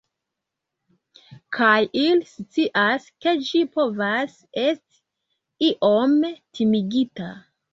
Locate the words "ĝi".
3.49-3.61